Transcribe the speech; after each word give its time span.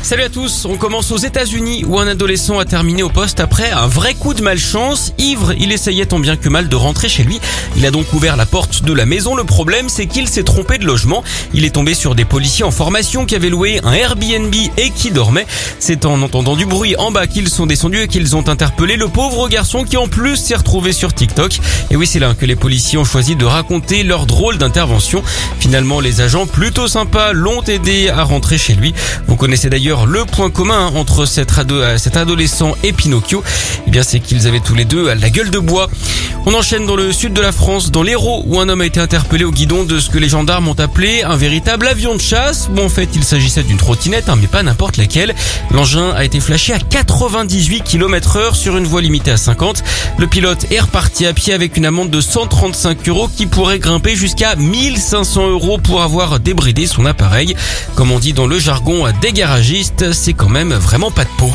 Salut 0.00 0.22
à 0.22 0.28
tous, 0.30 0.64
on 0.64 0.76
commence 0.76 1.10
aux 1.10 1.18
États-Unis 1.18 1.84
où 1.86 1.98
un 1.98 2.06
adolescent 2.06 2.58
a 2.58 2.64
terminé 2.64 3.02
au 3.02 3.10
poste 3.10 3.40
après 3.40 3.70
un 3.70 3.88
vrai 3.88 4.14
coup 4.14 4.32
de 4.32 4.40
malchance. 4.40 5.12
Ivre, 5.18 5.52
il 5.58 5.70
essayait 5.70 6.06
tant 6.06 6.18
bien 6.18 6.36
que 6.36 6.48
mal 6.48 6.68
de 6.68 6.76
rentrer 6.76 7.10
chez 7.10 7.24
lui. 7.24 7.40
Il 7.76 7.84
a 7.84 7.90
donc 7.90 8.10
ouvert 8.14 8.36
la 8.36 8.46
porte 8.46 8.84
de 8.84 8.92
la 8.94 9.04
maison. 9.04 9.34
Le 9.34 9.44
problème, 9.44 9.90
c'est 9.90 10.06
qu'il 10.06 10.26
s'est 10.26 10.44
trompé 10.44 10.78
de 10.78 10.86
logement. 10.86 11.24
Il 11.52 11.64
est 11.64 11.74
tombé 11.74 11.92
sur 11.92 12.14
des 12.14 12.24
policiers 12.24 12.64
en 12.64 12.70
formation 12.70 13.26
qui 13.26 13.34
avaient 13.34 13.50
loué 13.50 13.80
un 13.82 13.92
Airbnb 13.92 14.54
et 14.78 14.90
qui 14.90 15.10
dormaient. 15.10 15.46
C'est 15.78 16.06
en 16.06 16.22
entendant 16.22 16.56
du 16.56 16.64
bruit 16.64 16.96
en 16.96 17.10
bas 17.10 17.26
qu'ils 17.26 17.50
sont 17.50 17.66
descendus 17.66 18.02
et 18.02 18.08
qu'ils 18.08 18.34
ont 18.34 18.48
interpellé 18.48 18.96
le 18.96 19.08
pauvre 19.08 19.48
garçon 19.48 19.84
qui 19.84 19.98
en 19.98 20.08
plus 20.08 20.36
s'est 20.36 20.56
retrouvé 20.56 20.92
sur 20.92 21.12
TikTok. 21.12 21.58
Et 21.90 21.96
oui, 21.96 22.06
c'est 22.06 22.20
là 22.20 22.34
que 22.34 22.46
les 22.46 22.56
policiers 22.56 22.98
ont 22.98 23.04
choisi 23.04 23.36
de 23.36 23.44
raconter 23.44 24.04
leur 24.04 24.24
drôle 24.24 24.56
d'intervention. 24.56 25.22
Finalement, 25.58 26.00
les 26.00 26.22
agents 26.22 26.46
plutôt 26.46 26.88
sympas 26.88 27.32
l'ont 27.32 27.62
aidé 27.62 28.08
à 28.08 28.22
rentrer 28.22 28.56
chez 28.56 28.74
lui. 28.74 28.94
Vous 29.26 29.36
connaissez 29.36 29.68
d'ailleurs 29.68 29.97
le 30.06 30.24
point 30.24 30.50
commun 30.50 30.86
entre 30.94 31.22
euh, 31.22 31.96
cet, 31.98 32.16
adolescent 32.16 32.74
et 32.82 32.92
Pinocchio, 32.92 33.42
eh 33.88 33.90
bien 33.90 34.02
c'est 34.02 34.20
qu'ils 34.20 34.46
avaient 34.46 34.60
tous 34.60 34.74
les 34.74 34.84
deux 34.84 35.14
la 35.14 35.30
gueule 35.30 35.48
de 35.48 35.58
bois. 35.58 35.88
On 36.44 36.52
enchaîne 36.52 36.84
dans 36.84 36.94
le 36.94 37.10
sud 37.10 37.32
de 37.32 37.40
la 37.40 37.52
France, 37.52 37.90
dans 37.90 38.02
l'Hérault, 38.02 38.42
où 38.46 38.60
un 38.60 38.68
homme 38.68 38.82
a 38.82 38.86
été 38.86 39.00
interpellé 39.00 39.44
au 39.44 39.50
guidon 39.50 39.84
de 39.84 39.98
ce 39.98 40.10
que 40.10 40.18
les 40.18 40.28
gendarmes 40.28 40.68
ont 40.68 40.78
appelé 40.78 41.22
un 41.22 41.36
véritable 41.36 41.86
avion 41.86 42.14
de 42.14 42.20
chasse. 42.20 42.68
Bon, 42.70 42.84
en 42.84 42.88
fait, 42.90 43.08
il 43.14 43.24
s'agissait 43.24 43.62
d'une 43.62 43.78
trottinette, 43.78 44.28
hein, 44.28 44.36
mais 44.38 44.46
pas 44.46 44.62
n'importe 44.62 44.98
laquelle. 44.98 45.34
L'engin 45.70 46.10
a 46.14 46.24
été 46.24 46.38
flashé 46.38 46.74
à 46.74 46.80
98 46.80 47.82
km 47.82 48.36
heure 48.36 48.56
sur 48.56 48.76
une 48.76 48.84
voie 48.84 49.00
limitée 49.00 49.30
à 49.30 49.38
50. 49.38 49.82
Le 50.18 50.26
pilote 50.26 50.66
est 50.70 50.80
reparti 50.80 51.24
à 51.24 51.32
pied 51.32 51.54
avec 51.54 51.78
une 51.78 51.86
amende 51.86 52.10
de 52.10 52.20
135 52.20 53.08
euros 53.08 53.28
qui 53.34 53.46
pourrait 53.46 53.78
grimper 53.78 54.16
jusqu'à 54.16 54.54
1500 54.54 55.48
euros 55.48 55.78
pour 55.78 56.02
avoir 56.02 56.40
débridé 56.40 56.86
son 56.86 57.06
appareil. 57.06 57.56
Comme 57.94 58.12
on 58.12 58.18
dit 58.18 58.34
dans 58.34 58.46
le 58.46 58.58
jargon 58.58 59.06
des 59.22 59.32
garagistes, 59.32 60.12
c'est 60.12 60.34
quand 60.34 60.50
même 60.50 60.74
vraiment 60.74 61.10
pas 61.10 61.24
de 61.24 61.30
peau. 61.38 61.50